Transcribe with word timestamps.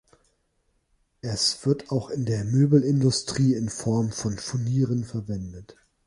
Es 1.21 1.63
wird 1.67 1.91
auch 1.91 2.09
in 2.09 2.25
der 2.25 2.43
Möbelindustrie 2.43 3.53
in 3.53 3.69
Form 3.69 4.11
von 4.11 4.39
Furnieren 4.39 5.03
verwendet. 5.03 5.77